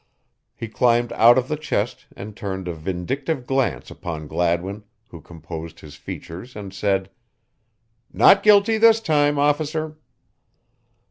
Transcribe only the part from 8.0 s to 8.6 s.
"Not